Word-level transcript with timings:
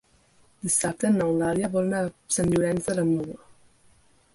Dissabte 0.67 1.11
n'Eulàlia 1.19 1.71
vol 1.75 1.87
anar 1.91 2.03
a 2.09 2.33
Sant 2.39 2.53
Llorenç 2.55 2.89
de 2.91 3.01
la 3.03 3.09
Muga. 3.15 3.41